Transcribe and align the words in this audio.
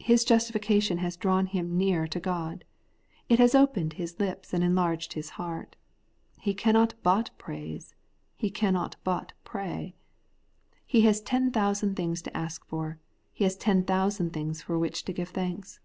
His 0.00 0.24
justification 0.24 0.98
has 0.98 1.16
drawn 1.16 1.46
him 1.46 1.76
near 1.76 2.08
to 2.08 2.18
God. 2.18 2.64
It 3.28 3.38
has 3.38 3.54
opened 3.54 3.92
his 3.92 4.18
lips 4.18 4.52
and 4.52 4.64
enlarged 4.64 5.12
his 5.12 5.30
heart. 5.38 5.76
He 6.40 6.54
cannot 6.54 6.94
but 7.04 7.30
praise; 7.38 7.94
he 8.34 8.50
cannot 8.50 8.96
but 9.04 9.32
pray. 9.44 9.94
He 10.84 11.02
has 11.02 11.20
ten 11.20 11.52
thousand 11.52 11.94
things 11.94 12.20
to 12.22 12.36
ask 12.36 12.64
for; 12.66 12.98
he 13.32 13.44
has 13.44 13.56
ten 13.56 13.84
thousand 13.84 14.32
things 14.32 14.60
for 14.60 14.76
.which 14.76 15.04
to 15.04 15.12
give 15.12 15.28
thanks. 15.28 15.78